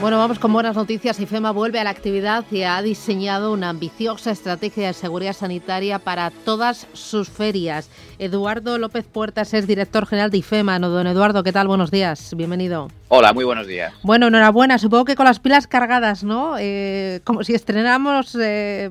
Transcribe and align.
Bueno, 0.00 0.18
vamos 0.18 0.38
con 0.38 0.52
buenas 0.52 0.76
noticias. 0.76 1.18
IFEMA 1.18 1.50
vuelve 1.50 1.80
a 1.80 1.84
la 1.84 1.90
actividad 1.90 2.44
y 2.50 2.62
ha 2.62 2.80
diseñado 2.82 3.52
una 3.52 3.68
ambiciosa 3.68 4.30
estrategia 4.30 4.86
de 4.86 4.92
seguridad 4.92 5.32
sanitaria 5.32 5.98
para 5.98 6.30
todas 6.30 6.86
sus 6.92 7.28
ferias. 7.28 7.90
Eduardo 8.18 8.78
López 8.78 9.04
Puertas 9.06 9.54
es 9.54 9.66
director 9.66 10.06
general 10.06 10.30
de 10.30 10.38
IFEMA. 10.38 10.78
¿no? 10.78 10.88
Don 10.88 11.06
Eduardo, 11.06 11.42
¿qué 11.42 11.52
tal? 11.52 11.66
Buenos 11.66 11.90
días. 11.90 12.32
Bienvenido. 12.36 12.88
Hola, 13.08 13.32
muy 13.32 13.44
buenos 13.44 13.66
días. 13.66 13.92
Bueno, 14.02 14.28
enhorabuena. 14.28 14.78
Supongo 14.78 15.04
que 15.04 15.16
con 15.16 15.26
las 15.26 15.40
pilas 15.40 15.66
cargadas, 15.66 16.22
¿no? 16.22 16.56
Eh, 16.58 17.20
como 17.24 17.42
si 17.42 17.54
estrenamos, 17.54 18.36
eh, 18.40 18.90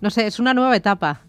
no 0.00 0.10
sé, 0.10 0.26
es 0.26 0.40
una 0.40 0.54
nueva 0.54 0.74
etapa 0.76 1.25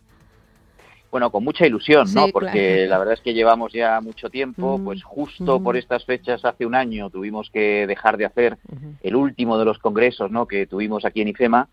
bueno, 1.12 1.32
con 1.32 1.44
mucha 1.44 1.66
ilusión, 1.66 2.14
¿no? 2.14 2.28
Porque 2.30 2.86
la 2.88 2.98
verdad 2.98 3.14
es 3.14 3.22
que 3.22 3.34
llevamos 3.34 3.72
ya 3.72 4.02
mucho 4.02 4.30
tiempo, 4.30 4.78
mm, 4.78 4.84
pues 4.84 5.04
justo 5.04 5.62
por 5.64 5.78
estas 5.78 6.06
fechas 6.06 6.44
hace 6.44 6.66
un 6.66 6.76
año 6.76 7.10
tuvimos 7.10 7.50
que 7.50 7.88
dejar 7.88 8.18
de 8.18 8.26
hacer 8.26 8.58
el 9.02 9.16
último 9.16 9.58
de 9.58 9.66
los 9.66 9.80
congresos, 9.80 10.32
¿no? 10.32 10.48
Que 10.48 10.68
tuvimos 10.68 11.06
aquí 11.06 11.22
en 11.22 11.30
IFEMA 11.30 11.70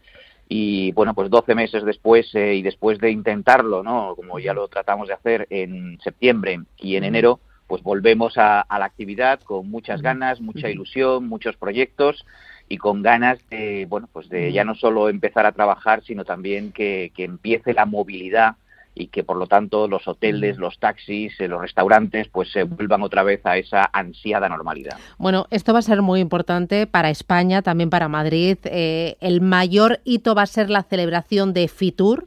y 0.49 0.93
bueno, 0.93 1.15
pues 1.15 1.31
12 1.31 1.55
meses 1.55 1.85
después 1.85 2.33
eh, 2.35 2.55
y 2.55 2.63
después 2.63 2.99
de 2.99 3.11
intentarlo, 3.11 3.83
¿no? 3.83 4.15
Como 4.15 4.39
ya 4.39 4.55
lo 4.55 4.69
tratamos 4.69 5.09
de 5.09 5.15
hacer 5.15 5.47
en 5.51 5.99
septiembre 6.03 6.61
y 6.79 6.97
en 6.97 7.05
enero, 7.05 7.41
pues 7.67 7.83
volvemos 7.83 8.35
a, 8.37 8.67
la 8.71 8.85
actividad 8.85 9.41
con 9.41 9.69
muchas 9.69 10.03
ganas, 10.03 10.41
mucha 10.41 10.69
ilusión, 10.69 11.27
muchos 11.27 11.57
proyectos 11.57 12.25
y 12.69 12.77
con 12.77 13.03
ganas 13.03 13.39
de, 13.51 13.87
bueno, 13.89 14.09
pues 14.13 14.29
de 14.29 14.53
ya 14.53 14.65
no 14.65 14.75
solo 14.75 15.09
empezar 15.09 15.47
a 15.47 15.53
trabajar, 15.53 16.05
sino 16.05 16.25
también 16.25 16.73
que, 16.73 17.11
que 17.17 17.25
empiece 17.25 17.73
la 17.75 17.87
movilidad 17.87 18.57
y 18.95 19.09
que 19.09 19.25
por 19.25 19.37
lo 19.37 19.47
tanto 19.47 19.89
los 19.89 20.07
hoteles, 20.07 20.57
los 20.57 20.79
taxis, 20.79 21.39
eh, 21.41 21.49
los 21.49 21.61
restaurantes 21.61 22.29
pues 22.29 22.51
se 22.53 22.63
vuelvan 22.63 23.03
otra 23.03 23.23
vez 23.23 23.45
a 23.45 23.57
esa 23.57 23.91
ansiada 23.93 24.49
normalidad. 24.49 24.97
Bueno, 25.19 25.47
esto 25.51 25.73
va 25.73 25.81
a 25.81 25.83
ser 25.83 26.03
muy 26.03 26.21
importante 26.21 26.87
para 26.87 27.11
España, 27.11 27.63
también 27.63 27.91
para 27.91 28.09
Madrid. 28.09 28.59
Eh, 28.65 29.17
el 29.21 29.41
mayor 29.41 30.01
hito 30.05 30.35
va 30.35 30.43
a 30.43 30.47
ser 30.47 30.71
la 30.71 30.83
celebración 30.83 31.53
de 31.53 31.69
Fitur 31.69 32.27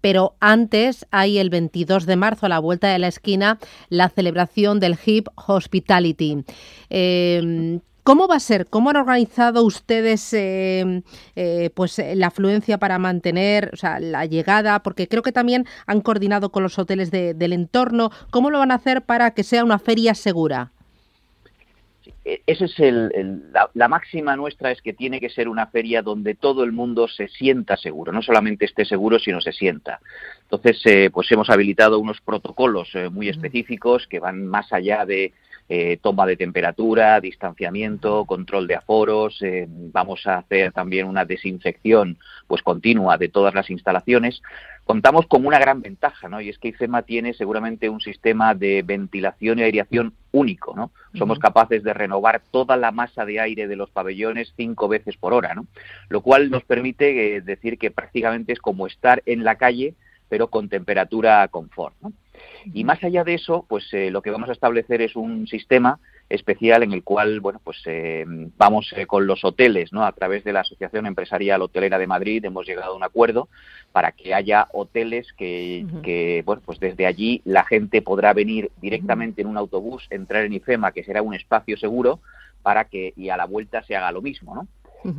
pero 0.00 0.34
antes 0.38 1.06
hay 1.12 1.38
el 1.38 1.48
22 1.48 2.04
de 2.04 2.16
marzo, 2.16 2.44
a 2.44 2.50
la 2.50 2.58
vuelta 2.58 2.88
de 2.88 2.98
la 2.98 3.08
esquina, 3.08 3.58
la 3.88 4.10
celebración 4.10 4.78
del 4.78 4.98
HIP 5.02 5.28
Hospitality. 5.34 6.44
Eh, 6.90 7.80
¿Cómo 8.04 8.28
va 8.28 8.36
a 8.36 8.40
ser? 8.40 8.66
¿Cómo 8.66 8.90
han 8.90 8.96
organizado 8.96 9.64
ustedes 9.64 10.34
eh, 10.34 11.02
eh, 11.36 11.70
pues 11.74 11.98
la 12.14 12.26
afluencia 12.26 12.76
para 12.76 12.98
mantener 12.98 13.70
o 13.72 13.76
sea, 13.78 13.98
la 13.98 14.26
llegada? 14.26 14.82
Porque 14.82 15.08
creo 15.08 15.22
que 15.22 15.32
también 15.32 15.64
han 15.86 16.02
coordinado 16.02 16.52
con 16.52 16.62
los 16.62 16.78
hoteles 16.78 17.10
del 17.10 17.52
entorno. 17.54 18.10
¿Cómo 18.30 18.50
lo 18.50 18.58
van 18.58 18.72
a 18.72 18.74
hacer 18.74 19.00
para 19.02 19.30
que 19.30 19.42
sea 19.42 19.64
una 19.64 19.78
feria 19.78 20.14
segura? 20.14 20.70
E, 22.26 22.42
esa 22.46 22.66
es 22.66 22.78
el, 22.78 23.42
la, 23.72 23.88
máxima 23.88 24.36
nuestra 24.36 24.70
es 24.70 24.82
que 24.82 24.92
tiene 24.92 25.18
que 25.18 25.30
ser 25.30 25.48
una 25.48 25.68
feria 25.68 26.02
donde 26.02 26.34
todo 26.34 26.62
el 26.62 26.72
mundo 26.72 27.08
se 27.08 27.28
sienta 27.28 27.78
seguro, 27.78 28.12
no 28.12 28.20
solamente 28.20 28.66
esté 28.66 28.84
seguro, 28.84 29.18
sino 29.18 29.40
se 29.40 29.52
sienta. 29.52 30.00
Entonces, 30.42 30.78
eh, 30.84 31.10
pues 31.10 31.32
hemos 31.32 31.48
habilitado 31.48 31.98
unos 31.98 32.20
protocolos 32.20 32.90
muy 33.10 33.30
específicos 33.30 34.06
que 34.06 34.20
van 34.20 34.46
más 34.46 34.70
allá 34.74 35.06
de 35.06 35.32
eh, 35.68 35.98
toma 36.02 36.26
de 36.26 36.36
temperatura, 36.36 37.20
distanciamiento, 37.20 38.26
control 38.26 38.66
de 38.66 38.74
aforos. 38.74 39.40
Eh, 39.40 39.66
vamos 39.68 40.26
a 40.26 40.38
hacer 40.38 40.72
también 40.72 41.06
una 41.06 41.24
desinfección 41.24 42.18
pues 42.46 42.62
continua 42.62 43.16
de 43.16 43.28
todas 43.28 43.54
las 43.54 43.70
instalaciones. 43.70 44.42
Contamos 44.84 45.26
con 45.26 45.46
una 45.46 45.58
gran 45.58 45.80
ventaja, 45.80 46.28
¿no? 46.28 46.42
Y 46.42 46.50
es 46.50 46.58
que 46.58 46.68
IFEMA 46.68 47.02
tiene 47.02 47.32
seguramente 47.32 47.88
un 47.88 48.00
sistema 48.00 48.54
de 48.54 48.82
ventilación 48.82 49.58
y 49.58 49.62
aireación 49.62 50.12
único, 50.32 50.74
¿no? 50.76 50.90
Somos 51.14 51.38
capaces 51.38 51.82
de 51.82 51.94
renovar 51.94 52.42
toda 52.50 52.76
la 52.76 52.90
masa 52.90 53.24
de 53.24 53.40
aire 53.40 53.66
de 53.66 53.76
los 53.76 53.90
pabellones 53.90 54.52
cinco 54.56 54.88
veces 54.88 55.16
por 55.16 55.32
hora, 55.32 55.54
¿no? 55.54 55.66
Lo 56.10 56.20
cual 56.20 56.50
nos 56.50 56.64
permite 56.64 57.36
eh, 57.36 57.40
decir 57.40 57.78
que 57.78 57.90
prácticamente 57.90 58.52
es 58.52 58.58
como 58.58 58.86
estar 58.86 59.22
en 59.24 59.44
la 59.44 59.54
calle, 59.56 59.94
pero 60.28 60.48
con 60.48 60.68
temperatura 60.68 61.48
confort, 61.48 61.94
¿no? 62.02 62.12
Y 62.72 62.84
más 62.84 63.02
allá 63.04 63.24
de 63.24 63.34
eso, 63.34 63.64
pues 63.68 63.92
eh, 63.92 64.10
lo 64.10 64.22
que 64.22 64.30
vamos 64.30 64.48
a 64.48 64.52
establecer 64.52 65.02
es 65.02 65.16
un 65.16 65.46
sistema 65.46 65.98
especial 66.28 66.82
en 66.82 66.92
el 66.92 67.02
cual, 67.02 67.40
bueno, 67.40 67.60
pues 67.62 67.82
eh, 67.86 68.24
vamos 68.56 68.92
eh, 68.96 69.06
con 69.06 69.26
los 69.26 69.44
hoteles, 69.44 69.92
¿no? 69.92 70.04
A 70.04 70.12
través 70.12 70.44
de 70.44 70.52
la 70.52 70.60
Asociación 70.60 71.06
Empresarial 71.06 71.60
Hotelera 71.60 71.98
de 71.98 72.06
Madrid 72.06 72.44
hemos 72.44 72.66
llegado 72.66 72.92
a 72.92 72.96
un 72.96 73.04
acuerdo 73.04 73.48
para 73.92 74.12
que 74.12 74.32
haya 74.32 74.68
hoteles 74.72 75.32
que, 75.34 76.42
bueno, 76.46 76.62
pues 76.64 76.80
desde 76.80 77.06
allí 77.06 77.42
la 77.44 77.64
gente 77.64 78.00
podrá 78.02 78.32
venir 78.32 78.70
directamente 78.80 79.42
en 79.42 79.48
un 79.48 79.58
autobús, 79.58 80.06
entrar 80.10 80.44
en 80.44 80.54
IFEMA, 80.54 80.92
que 80.92 81.04
será 81.04 81.22
un 81.22 81.34
espacio 81.34 81.76
seguro, 81.76 82.20
para 82.62 82.84
que 82.84 83.12
y 83.16 83.28
a 83.28 83.36
la 83.36 83.44
vuelta 83.44 83.82
se 83.82 83.94
haga 83.94 84.10
lo 84.10 84.22
mismo, 84.22 84.54
¿no? 84.54 84.68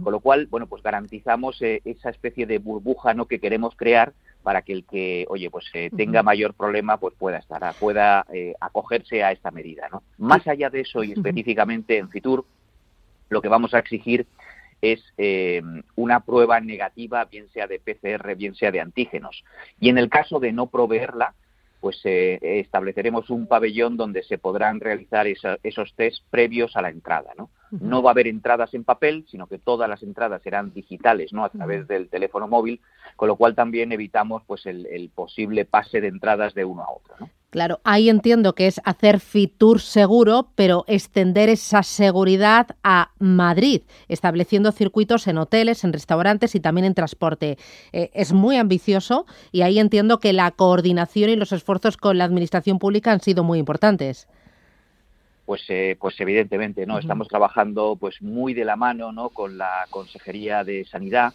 Con 0.03 0.11
lo 0.11 0.19
cual, 0.19 0.47
bueno, 0.47 0.65
pues 0.65 0.81
garantizamos 0.81 1.61
esa 1.61 2.09
especie 2.09 2.47
de 2.47 2.57
burbuja, 2.57 3.13
¿no? 3.13 3.27
Que 3.27 3.39
queremos 3.39 3.75
crear 3.75 4.13
para 4.45 4.61
que 4.61 4.73
el 4.73 4.85
que, 4.85 5.25
oye, 5.27 5.49
pues 5.49 5.65
eh, 5.73 5.89
tenga 5.97 6.21
mayor 6.21 6.53
problema, 6.53 6.97
pues 6.97 7.15
pueda 7.15 7.39
estar, 7.39 7.63
pueda 7.79 8.27
eh, 8.31 8.53
acogerse 8.61 9.23
a 9.23 9.31
esta 9.31 9.49
medida, 9.49 9.89
¿no? 9.91 10.03
Más 10.19 10.47
allá 10.47 10.69
de 10.69 10.81
eso 10.81 11.03
y 11.03 11.13
específicamente 11.13 11.97
en 11.97 12.09
Fitur, 12.09 12.45
lo 13.29 13.41
que 13.41 13.47
vamos 13.47 13.73
a 13.73 13.79
exigir 13.79 14.27
es 14.81 15.03
eh, 15.17 15.63
una 15.95 16.19
prueba 16.19 16.59
negativa, 16.59 17.25
bien 17.25 17.49
sea 17.49 17.65
de 17.65 17.79
PCR, 17.79 18.35
bien 18.35 18.53
sea 18.53 18.69
de 18.69 18.81
antígenos. 18.81 19.43
Y 19.79 19.89
en 19.89 19.97
el 19.97 20.09
caso 20.09 20.39
de 20.39 20.51
no 20.51 20.67
proveerla, 20.67 21.33
pues 21.85 22.01
estableceremos 22.03 23.29
un 23.29 23.45
pabellón 23.45 23.95
donde 23.95 24.23
se 24.23 24.39
podrán 24.39 24.79
realizar 24.79 25.27
esos 25.27 25.93
test 25.93 26.23
previos 26.31 26.75
a 26.75 26.81
la 26.81 26.89
entrada, 26.89 27.33
¿no? 27.37 27.51
No 27.69 28.01
va 28.01 28.09
a 28.09 28.13
haber 28.13 28.25
entradas 28.25 28.73
en 28.73 28.83
papel, 28.83 29.23
sino 29.29 29.45
que 29.45 29.59
todas 29.59 29.87
las 29.87 30.01
entradas 30.01 30.41
serán 30.41 30.73
digitales, 30.73 31.31
¿no? 31.31 31.45
A 31.45 31.49
través 31.49 31.87
del 31.87 32.09
teléfono 32.09 32.47
móvil, 32.47 32.81
con 33.15 33.27
lo 33.27 33.35
cual 33.35 33.53
también 33.53 33.91
evitamos 33.91 34.41
pues 34.47 34.65
el, 34.65 35.11
posible 35.13 35.65
pase 35.65 36.01
de 36.01 36.07
entradas 36.07 36.55
de 36.55 36.65
uno 36.65 36.81
a 36.81 36.91
otro, 36.91 37.13
¿no? 37.19 37.29
Claro, 37.55 37.79
ahí 37.85 38.09
entiendo 38.09 38.53
que 38.53 38.67
es 38.67 38.81
hacer 38.83 39.21
Fitur 39.21 39.79
seguro, 39.79 40.49
pero 40.55 40.83
extender 40.87 41.47
esa 41.47 41.83
seguridad 41.83 42.75
a 42.83 43.11
Madrid, 43.17 43.83
estableciendo 44.09 44.73
circuitos 44.73 45.25
en 45.27 45.37
hoteles, 45.37 45.85
en 45.85 45.93
restaurantes 45.93 46.53
y 46.55 46.59
también 46.59 46.83
en 46.83 46.93
transporte. 46.93 47.57
Eh, 47.93 48.11
es 48.13 48.33
muy 48.33 48.57
ambicioso 48.57 49.25
y 49.53 49.61
ahí 49.61 49.79
entiendo 49.79 50.19
que 50.19 50.33
la 50.33 50.51
coordinación 50.51 51.29
y 51.29 51.37
los 51.37 51.53
esfuerzos 51.53 51.95
con 51.95 52.17
la 52.17 52.25
administración 52.25 52.77
pública 52.77 53.13
han 53.13 53.21
sido 53.21 53.45
muy 53.45 53.57
importantes. 53.57 54.27
Pues 55.45 55.63
eh, 55.69 55.95
pues 55.97 56.19
evidentemente 56.19 56.85
no 56.85 56.99
estamos 56.99 57.29
trabajando 57.29 57.95
pues 57.95 58.21
muy 58.21 58.53
de 58.53 58.65
la 58.65 58.75
mano 58.75 59.13
no 59.13 59.29
con 59.29 59.57
la 59.57 59.85
consejería 59.91 60.65
de 60.65 60.83
sanidad 60.83 61.33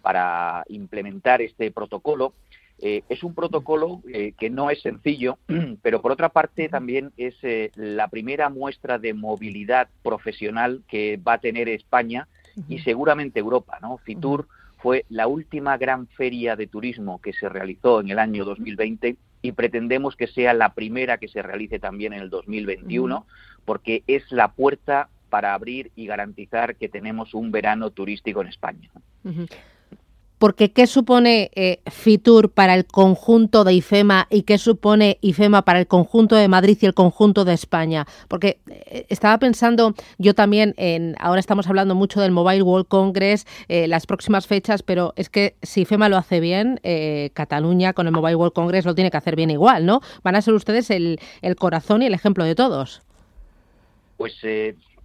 para 0.00 0.64
implementar 0.68 1.42
este 1.42 1.70
protocolo 1.72 2.32
eh, 2.80 3.02
es 3.08 3.22
un 3.22 3.34
protocolo 3.34 4.02
eh, 4.12 4.32
que 4.38 4.50
no 4.50 4.70
es 4.70 4.80
sencillo 4.82 5.38
pero 5.82 6.00
por 6.00 6.12
otra 6.12 6.28
parte 6.28 6.68
también 6.68 7.12
es 7.16 7.34
la 7.74 8.08
primera 8.08 8.48
muestra 8.48 8.98
de 8.98 9.14
movilidad 9.14 9.88
profesional 10.02 10.82
que 10.88 11.16
va 11.16 11.34
a 11.34 11.38
tener 11.38 11.68
España 11.68 12.28
y 12.68 12.80
seguramente 12.80 13.40
Europa 13.40 13.78
no 13.80 13.98
Fitur 13.98 14.48
fue 14.78 15.04
la 15.08 15.26
última 15.26 15.76
gran 15.76 16.06
feria 16.06 16.56
de 16.56 16.66
turismo 16.66 17.20
que 17.20 17.32
se 17.32 17.48
realizó 17.48 18.00
en 18.00 18.10
el 18.10 18.18
año 18.18 18.44
2020 18.44 19.16
y 19.42 19.52
pretendemos 19.52 20.16
que 20.16 20.26
sea 20.26 20.54
la 20.54 20.74
primera 20.74 21.18
que 21.18 21.28
se 21.28 21.42
realice 21.42 21.78
también 21.78 22.12
en 22.12 22.22
el 22.22 22.30
2021, 22.30 23.26
porque 23.64 24.02
es 24.06 24.30
la 24.30 24.52
puerta 24.52 25.08
para 25.30 25.54
abrir 25.54 25.90
y 25.94 26.06
garantizar 26.06 26.76
que 26.76 26.88
tenemos 26.88 27.34
un 27.34 27.50
verano 27.50 27.90
turístico 27.90 28.40
en 28.40 28.48
España. 28.48 28.90
Porque 30.38 30.72
¿qué 30.72 30.86
supone 30.86 31.50
eh, 31.54 31.80
Fitur 31.90 32.50
para 32.50 32.74
el 32.74 32.86
conjunto 32.86 33.64
de 33.64 33.74
IFEMA 33.74 34.28
y 34.30 34.42
qué 34.42 34.58
supone 34.58 35.18
IFEMA 35.20 35.62
para 35.62 35.80
el 35.80 35.86
conjunto 35.86 36.36
de 36.36 36.48
Madrid 36.48 36.78
y 36.80 36.86
el 36.86 36.94
conjunto 36.94 37.44
de 37.44 37.54
España? 37.54 38.06
Porque 38.28 38.60
eh, 38.68 39.06
estaba 39.08 39.38
pensando 39.38 39.94
yo 40.18 40.34
también 40.34 40.74
en, 40.76 41.16
ahora 41.18 41.40
estamos 41.40 41.66
hablando 41.66 41.94
mucho 41.94 42.20
del 42.20 42.30
Mobile 42.30 42.62
World 42.62 42.86
Congress, 42.88 43.46
eh, 43.68 43.88
las 43.88 44.06
próximas 44.06 44.46
fechas, 44.46 44.82
pero 44.82 45.12
es 45.16 45.28
que 45.28 45.56
si 45.62 45.82
IFEMA 45.82 46.08
lo 46.08 46.16
hace 46.16 46.40
bien, 46.40 46.80
Cataluña 47.34 47.92
con 47.92 48.06
el 48.06 48.12
Mobile 48.12 48.36
World 48.36 48.52
Congress 48.52 48.84
lo 48.84 48.94
tiene 48.94 49.10
que 49.10 49.16
hacer 49.16 49.36
bien 49.36 49.50
igual, 49.50 49.84
¿no? 49.84 50.00
Van 50.22 50.36
a 50.36 50.42
ser 50.42 50.54
ustedes 50.54 50.90
el, 50.90 51.18
el 51.42 51.56
corazón 51.56 52.02
y 52.02 52.06
el 52.06 52.14
ejemplo 52.14 52.44
de 52.44 52.54
todos. 52.54 53.02
Pues 54.16 54.34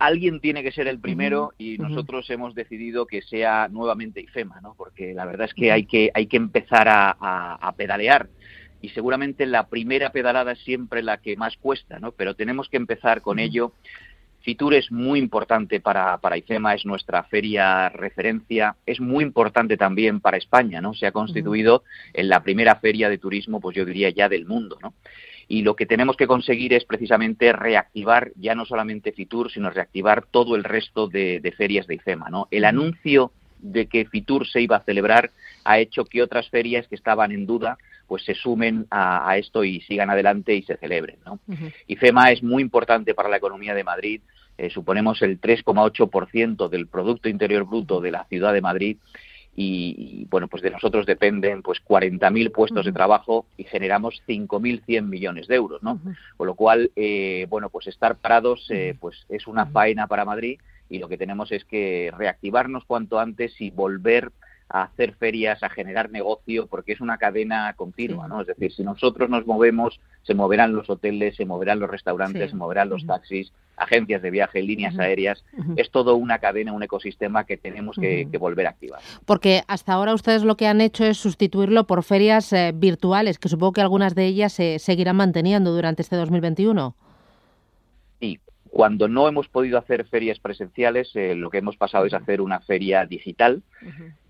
alguien 0.05 0.41
tiene 0.41 0.63
que 0.63 0.73
ser 0.73 0.87
el 0.87 0.99
primero 0.99 1.53
y 1.57 1.77
nosotros 1.77 2.29
hemos 2.29 2.53
decidido 2.55 3.05
que 3.05 3.21
sea 3.21 3.69
nuevamente 3.69 4.19
IFEMA, 4.19 4.59
¿no? 4.59 4.75
Porque 4.77 5.13
la 5.13 5.25
verdad 5.25 5.47
es 5.47 5.53
que 5.53 5.71
hay 5.71 5.85
que, 5.85 6.11
hay 6.13 6.27
que 6.27 6.35
empezar 6.35 6.87
a, 6.89 7.73
pedalear 7.77 8.27
y 8.81 8.89
seguramente 8.89 9.45
la 9.45 9.67
primera 9.67 10.11
pedalada 10.11 10.51
es 10.51 10.59
siempre 10.59 11.03
la 11.03 11.19
que 11.19 11.37
más 11.37 11.55
cuesta, 11.55 11.99
¿no? 11.99 12.11
Pero 12.11 12.35
tenemos 12.35 12.67
que 12.67 12.75
empezar 12.75 13.21
con 13.21 13.39
ello. 13.39 13.71
Fitur 14.41 14.73
es 14.73 14.91
muy 14.91 15.19
importante 15.19 15.79
para, 15.79 16.17
para 16.17 16.37
IFEMA, 16.37 16.75
es 16.75 16.85
nuestra 16.85 17.23
feria 17.23 17.87
referencia, 17.87 18.75
es 18.85 18.99
muy 18.99 19.23
importante 19.23 19.77
también 19.77 20.19
para 20.19 20.35
España, 20.35 20.81
¿no? 20.81 20.93
Se 20.93 21.07
ha 21.07 21.13
constituido 21.13 21.85
en 22.13 22.27
la 22.27 22.43
primera 22.43 22.75
feria 22.75 23.07
de 23.07 23.17
turismo, 23.17 23.61
pues 23.61 23.77
yo 23.77 23.85
diría 23.85 24.09
ya 24.09 24.27
del 24.27 24.45
mundo, 24.45 24.77
¿no? 24.81 24.95
Y 25.47 25.61
lo 25.61 25.75
que 25.75 25.85
tenemos 25.85 26.15
que 26.15 26.27
conseguir 26.27 26.73
es 26.73 26.85
precisamente 26.85 27.53
reactivar 27.53 28.31
ya 28.35 28.55
no 28.55 28.65
solamente 28.65 29.11
Fitur, 29.11 29.51
sino 29.51 29.69
reactivar 29.69 30.25
todo 30.25 30.55
el 30.55 30.63
resto 30.63 31.07
de, 31.07 31.53
ferias 31.57 31.87
de 31.87 31.95
IFEMA. 31.95 32.29
¿no? 32.29 32.47
El 32.51 32.65
anuncio 32.65 33.31
de 33.59 33.87
que 33.87 34.05
Fitur 34.05 34.47
se 34.47 34.61
iba 34.61 34.77
a 34.77 34.83
celebrar 34.83 35.31
ha 35.63 35.79
hecho 35.79 36.05
que 36.05 36.21
otras 36.21 36.49
ferias 36.49 36.87
que 36.87 36.95
estaban 36.95 37.31
en 37.31 37.45
duda 37.45 37.77
pues 38.07 38.25
se 38.25 38.35
sumen 38.35 38.85
a, 38.91 39.37
esto 39.37 39.63
y 39.63 39.79
sigan 39.81 40.09
adelante 40.09 40.53
y 40.53 40.61
se 40.63 40.77
celebren. 40.77 41.17
¿no? 41.25 41.39
IFEMA 41.87 42.31
es 42.31 42.43
muy 42.43 42.61
importante 42.61 43.13
para 43.13 43.29
la 43.29 43.37
economía 43.37 43.73
de 43.73 43.83
Madrid, 43.83 44.21
eh, 44.57 44.69
suponemos 44.69 45.21
el 45.21 45.41
3,8% 45.41 46.69
del 46.69 46.87
Producto 46.87 47.27
Interior 47.27 47.65
Bruto 47.65 48.01
de 48.01 48.11
la 48.11 48.25
ciudad 48.25 48.53
de 48.53 48.61
Madrid 48.61 48.97
y, 49.55 50.25
bueno, 50.29 50.47
pues 50.47 50.63
de 50.63 50.71
nosotros 50.71 51.05
dependen 51.05 51.61
pues 51.61 51.79
40.000 51.83 52.51
puestos 52.51 52.85
de 52.85 52.91
trabajo 52.91 53.45
y 53.55 53.65
generamos 53.65 54.23
5.100 54.27 55.03
millones 55.03 55.47
de 55.47 55.55
euros, 55.55 55.83
¿no? 55.83 55.99
Con 56.37 56.47
lo 56.47 56.55
cual, 56.55 56.91
eh, 56.95 57.45
bueno, 57.49 57.69
pues 57.69 57.87
estar 57.87 58.15
parados 58.15 58.65
eh, 58.69 58.95
pues 58.99 59.25
es 59.29 59.45
una 59.45 59.67
faena 59.67 60.07
para 60.07 60.25
Madrid 60.25 60.59
y 60.89 60.97
lo 60.99 61.07
que 61.07 61.17
tenemos 61.17 61.51
es 61.51 61.65
que 61.65 62.11
reactivarnos 62.17 62.85
cuanto 62.85 63.19
antes 63.19 63.59
y 63.61 63.69
volver 63.69 64.31
a 64.69 64.83
hacer 64.83 65.13
ferias, 65.13 65.61
a 65.63 65.69
generar 65.69 66.09
negocio, 66.09 66.67
porque 66.67 66.93
es 66.93 67.01
una 67.01 67.17
cadena 67.17 67.73
continua, 67.75 68.27
¿no? 68.27 68.41
Es 68.41 68.47
decir, 68.47 68.71
si 68.71 68.83
nosotros 68.83 69.29
nos 69.29 69.45
movemos, 69.45 69.99
se 70.23 70.33
moverán 70.33 70.73
los 70.73 70.89
hoteles, 70.89 71.35
se 71.35 71.45
moverán 71.45 71.79
los 71.79 71.89
restaurantes, 71.89 72.51
se 72.51 72.55
moverán 72.55 72.89
los 72.89 73.05
taxis, 73.05 73.51
agencias 73.77 74.21
de 74.21 74.31
viaje, 74.31 74.61
líneas 74.61 74.97
aéreas. 74.97 75.43
Es 75.75 75.91
todo 75.91 76.15
una 76.15 76.39
cadena, 76.39 76.73
un 76.73 76.83
ecosistema 76.83 77.45
que 77.45 77.57
tenemos 77.57 77.97
que, 77.97 78.27
volver 78.39 78.67
a 78.67 78.71
activar. 78.71 78.99
Porque 79.25 79.61
hasta 79.67 79.93
ahora 79.93 80.13
ustedes 80.13 80.43
lo 80.43 80.57
que 80.57 80.67
han 80.67 80.81
hecho 80.81 81.05
es 81.05 81.17
sustituirlo 81.17 81.85
por 81.85 82.03
ferias 82.03 82.51
eh, 82.51 82.71
virtuales, 82.73 83.39
que 83.39 83.49
supongo 83.49 83.73
que 83.73 83.81
algunas 83.81 84.15
de 84.15 84.25
ellas 84.25 84.53
se 84.53 84.79
seguirán 84.79 85.15
manteniendo 85.15 85.73
durante 85.73 86.01
este 86.01 86.15
2021. 86.15 86.95
Sí, 88.19 88.39
cuando 88.69 89.07
no 89.07 89.27
hemos 89.27 89.47
podido 89.47 89.77
hacer 89.77 90.05
ferias 90.05 90.39
presenciales, 90.39 91.11
eh, 91.15 91.35
lo 91.35 91.49
que 91.49 91.59
hemos 91.59 91.77
pasado 91.77 92.05
es 92.05 92.13
hacer 92.13 92.41
una 92.41 92.59
feria 92.59 93.05
digital. 93.05 93.61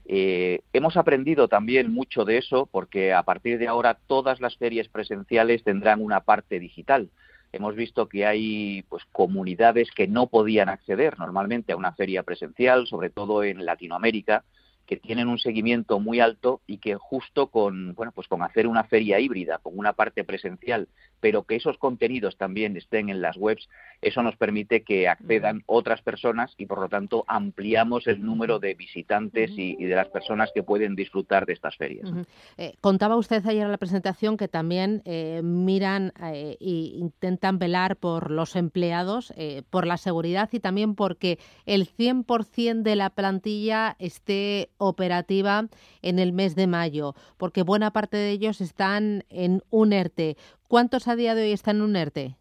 Eh, 0.06 0.62
hemos 0.74 0.98
aprendido 0.98 1.48
también 1.48 1.94
mucho 1.94 2.26
de 2.26 2.38
eso 2.38 2.68
porque 2.72 3.14
a 3.14 3.24
partir 3.24 3.58
de 3.58 3.68
ahora 3.68 3.98
todas 4.08 4.42
las 4.42 4.58
ferias 4.58 4.88
presenciales 4.90 5.64
tendrán 5.64 6.02
una 6.02 6.22
parte 6.22 6.60
digital. 6.60 7.10
Hemos 7.54 7.76
visto 7.76 8.10
que 8.10 8.26
hay 8.26 8.84
pues 8.90 9.04
comunidades 9.12 9.92
que 9.92 10.08
no 10.08 10.28
podían 10.28 10.70
acceder 10.70 11.20
normalmente 11.20 11.72
a 11.72 11.78
una 11.78 11.94
feria 11.94 12.24
presencial, 12.24 12.88
sobre 12.88 13.12
todo 13.12 13.44
en 13.44 13.64
Latinoamérica, 13.64 14.44
que 14.86 14.98
tienen 14.98 15.28
un 15.28 15.40
seguimiento 15.40 16.00
muy 16.00 16.20
alto 16.20 16.62
y 16.68 16.78
que 16.78 16.96
justo 16.96 17.48
con 17.48 17.94
bueno 17.96 18.12
pues 18.12 18.28
con 18.28 18.44
hacer 18.44 18.68
una 18.68 18.84
feria 18.84 19.20
híbrida 19.20 19.60
con 19.60 19.78
una 19.78 19.94
parte 19.94 20.24
presencial 20.24 20.88
pero 21.20 21.44
que 21.44 21.56
esos 21.56 21.78
contenidos 21.78 22.38
también 22.38 22.76
estén 22.76 23.10
en 23.10 23.22
las 23.22 23.38
webs 23.38 23.70
eso 24.02 24.22
nos 24.24 24.36
permite 24.36 24.84
que 24.84 25.08
accedan 25.08 25.64
otras 25.66 26.02
personas 26.02 26.54
y 26.58 26.66
por 26.66 26.80
lo 26.80 26.90
tanto 26.90 27.24
ampliamos 27.28 28.08
el 28.08 28.22
número 28.22 28.60
de 28.60 28.74
visitantes 28.74 29.52
y, 29.56 29.76
de 29.76 29.96
las 29.96 30.10
personas 30.10 30.50
que 30.54 30.64
pueden 30.64 30.96
disfrutar 30.96 31.46
de 31.46 31.54
estas 31.54 31.78
ferias. 31.78 32.10
Eh, 32.58 32.74
contaba 32.82 33.16
usted 33.16 33.46
ayer 33.46 33.64
en 33.64 33.72
la 33.72 33.78
presentación 33.78 34.36
que 34.36 34.48
también 34.48 35.02
eh, 35.06 35.42
miran 35.44 36.12
e 36.22 36.58
intentan 36.60 37.60
velar 37.60 37.96
por 37.96 38.32
los 38.32 38.56
empleados 38.56 39.34
por 39.70 39.88
la 39.88 39.98
seguridad 39.98 40.50
y 40.52 40.60
también 40.60 40.96
porque 40.96 41.40
el 41.66 41.88
100% 41.88 42.82
de 42.82 42.96
la 42.96 43.10
plantilla 43.10 43.96
esté 44.00 44.70
operativa 44.78 45.68
en 46.02 46.20
el 46.20 46.34
mes 46.34 46.56
de 46.56 46.68
mayo, 46.68 47.16
porque 47.38 47.64
buena 47.64 47.92
parte 47.92 48.18
de 48.18 48.31
ellos 48.31 48.62
están 48.62 49.24
en 49.30 49.64
un 49.70 49.94
ERTE. 49.94 50.38
¿Cuántos 50.68 51.08
a 51.08 51.16
día 51.16 51.36
de 51.36 51.44
hoy 51.44 51.52
están 51.52 51.78
en 51.78 51.81
un 51.84 51.96
ERTE? 51.96 52.36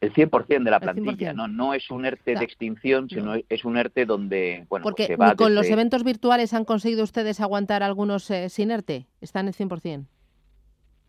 El 0.00 0.14
100% 0.14 0.64
de 0.64 0.70
la 0.70 0.80
plantilla, 0.80 1.34
¿no? 1.34 1.46
No 1.46 1.74
es 1.74 1.90
un 1.90 2.06
ERTE 2.06 2.34
de 2.34 2.44
extinción, 2.44 3.10
sino 3.10 3.34
es 3.34 3.64
un 3.66 3.76
ERTE 3.76 4.06
donde, 4.06 4.64
bueno, 4.70 4.82
pues 4.84 4.94
Porque 4.94 5.16
va 5.16 5.34
con 5.34 5.54
los 5.54 5.68
eventos 5.68 6.04
virtuales 6.04 6.54
han 6.54 6.64
conseguido 6.64 7.04
ustedes 7.04 7.40
aguantar 7.40 7.82
algunos 7.82 8.30
eh, 8.30 8.48
sin 8.48 8.70
ERTE, 8.70 9.06
están 9.20 9.46
en 9.46 9.52
100% 9.52 10.06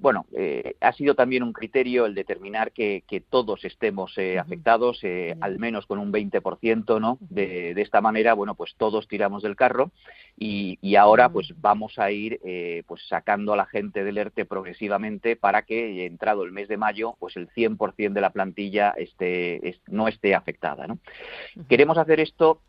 bueno, 0.01 0.25
eh, 0.35 0.75
ha 0.81 0.93
sido 0.93 1.13
también 1.13 1.43
un 1.43 1.53
criterio 1.53 2.07
el 2.07 2.15
determinar 2.15 2.71
que, 2.71 3.03
todos 3.29 3.63
estemos 3.65 4.17
eh, 4.17 4.39
afectados, 4.39 4.99
eh, 5.03 5.37
al 5.41 5.59
menos 5.59 5.85
con 5.85 5.99
un 5.99 6.11
20%, 6.11 6.99
¿no? 6.99 7.19
De, 7.21 7.75
de, 7.75 7.81
esta 7.81 8.01
manera, 8.01 8.33
bueno, 8.33 8.55
pues 8.55 8.73
todos 8.77 9.07
tiramos 9.07 9.43
del 9.43 9.55
carro 9.55 9.91
y, 10.39 10.79
y 10.81 10.95
ahora 10.95 11.29
pues 11.29 11.53
vamos 11.61 11.99
a 11.99 12.09
ir 12.09 12.39
pues 12.87 13.07
sacando 13.07 13.53
a 13.53 13.57
la 13.57 13.67
gente 13.67 14.03
del 14.03 14.17
ERTE 14.17 14.45
progresivamente 14.45 15.35
para 15.35 15.61
que, 15.61 16.05
entrado 16.05 16.43
el 16.43 16.51
mes 16.51 16.67
de 16.67 16.77
mayo, 16.77 17.15
pues 17.19 17.37
el 17.37 17.49
100% 17.49 18.13
de 18.13 18.21
la 18.21 18.31
plantilla 18.31 18.91
esté, 18.97 19.79
no 19.87 20.07
esté 20.07 20.33
afectada, 20.33 20.87
¿no? 20.87 20.97
Queremos 21.69 21.97
hacer 21.99 22.19
esto, 22.19 22.61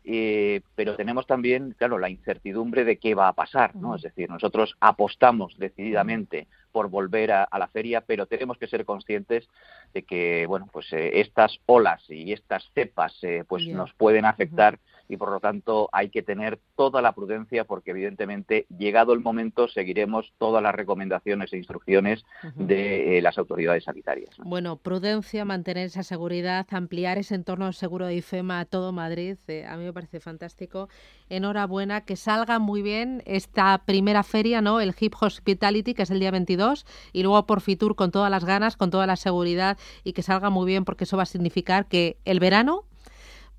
pero 0.75 0.95
tenemos 0.95 1.25
también, 1.25 1.73
claro, 1.77 1.97
la 1.97 2.09
incertidumbre 2.09 2.85
de 2.85 2.97
qué 2.97 3.15
va 3.15 3.27
a 3.27 3.33
pasar, 3.33 3.75
¿no? 3.75 3.95
Es 3.95 4.03
decir, 4.03 4.29
nosotros 4.29 4.75
apostamos 4.79 5.57
decididamente 5.57 6.47
por 6.73 6.89
volver 6.89 7.31
a, 7.31 7.47
la 7.57 7.67
feria, 7.67 8.01
pero 8.01 8.25
tenemos 8.25 8.57
que 8.57 8.67
ser 8.67 8.83
conscientes 8.83 9.47
de 9.93 10.03
que 10.03 10.45
bueno, 10.47 10.67
pues 10.73 10.91
eh, 10.91 11.21
estas 11.21 11.59
olas 11.67 12.03
y 12.09 12.33
estas 12.33 12.69
cepas 12.73 13.15
eh, 13.21 13.45
pues 13.47 13.65
nos 13.67 13.93
pueden 13.93 14.25
afectar 14.25 14.79
y 15.13 15.17
por 15.17 15.31
lo 15.31 15.39
tanto 15.39 15.89
hay 15.91 16.09
que 16.09 16.23
tener 16.23 16.59
toda 16.75 17.01
la 17.01 17.13
prudencia 17.13 17.65
porque 17.65 17.91
evidentemente 17.91 18.65
llegado 18.75 19.13
el 19.13 19.19
momento 19.19 19.67
seguiremos 19.67 20.33
todas 20.37 20.61
las 20.61 20.73
recomendaciones 20.73 21.53
e 21.53 21.57
instrucciones 21.57 22.25
de 22.55 23.17
eh, 23.17 23.21
las 23.21 23.37
autoridades 23.37 23.83
sanitarias. 23.83 24.35
Bueno, 24.39 24.77
prudencia, 24.77 25.45
mantener 25.45 25.85
esa 25.85 26.03
seguridad, 26.03 26.65
ampliar 26.71 27.17
ese 27.17 27.35
entorno 27.35 27.71
seguro 27.73 28.07
de 28.07 28.15
IFEMA 28.15 28.59
a 28.61 28.65
todo 28.65 28.91
Madrid, 28.91 29.37
a 29.67 29.77
mí 29.77 29.85
me 29.85 29.93
parece 29.93 30.19
fantástico. 30.19 30.89
Enhorabuena, 31.29 32.01
que 32.01 32.15
salga 32.15 32.59
muy 32.59 32.81
bien 32.81 33.21
esta 33.25 33.83
primera 33.85 34.23
feria, 34.23 34.61
¿no? 34.61 34.81
El 34.81 34.95
Hip 34.99 35.13
Hospitality, 35.19 35.93
que 35.93 36.03
es 36.03 36.11
el 36.11 36.19
día 36.19 36.31
22, 36.31 36.85
y 37.11 37.23
luego 37.23 37.45
por 37.45 37.61
Fitur 37.61 37.95
con 37.95 38.11
todas 38.11 38.31
las 38.31 38.45
ganas, 38.45 38.77
con 38.77 38.89
toda 38.89 39.07
la 39.07 39.15
seguridad 39.15 39.77
y 40.03 40.13
que 40.13 40.23
salga 40.23 40.49
muy 40.49 40.65
bien 40.65 40.85
porque 40.85 41.03
eso 41.03 41.17
va 41.17 41.23
a 41.23 41.27
significar 41.27 41.87
que 41.87 42.17
el 42.25 42.39
verano 42.39 42.85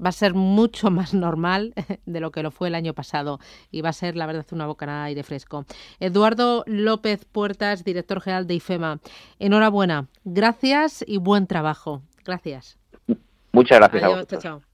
va 0.04 0.08
a 0.08 0.12
ser 0.12 0.34
mucho 0.34 0.90
más 0.90 1.14
normal 1.14 1.74
de 2.06 2.20
lo 2.20 2.30
que 2.30 2.42
lo 2.42 2.50
fue 2.50 2.68
el 2.68 2.74
año 2.74 2.94
pasado 2.94 3.40
y 3.70 3.80
va 3.80 3.90
a 3.90 3.92
ser, 3.92 4.16
la 4.16 4.26
verdad, 4.26 4.46
una 4.52 4.66
bocanada 4.66 5.02
de 5.02 5.08
aire 5.08 5.22
fresco. 5.22 5.64
Eduardo 6.00 6.64
López 6.66 7.24
Puertas, 7.24 7.84
director 7.84 8.20
general 8.20 8.46
de 8.46 8.54
IFEMA. 8.54 9.00
Enhorabuena, 9.38 10.08
gracias 10.24 11.04
y 11.06 11.18
buen 11.18 11.46
trabajo. 11.46 12.02
Gracias. 12.24 12.78
Muchas 13.52 13.78
gracias 13.78 14.02
a 14.02 14.08
vosotros. 14.08 14.42
chao. 14.42 14.73